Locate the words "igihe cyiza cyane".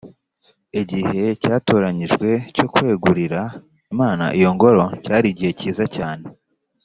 5.33-6.25